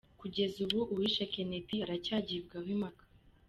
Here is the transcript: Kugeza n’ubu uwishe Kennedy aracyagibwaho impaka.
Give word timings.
Kugeza 0.19 0.59
n’ubu 0.67 0.81
uwishe 0.93 1.23
Kennedy 1.33 1.75
aracyagibwaho 1.85 2.67
impaka. 2.75 3.03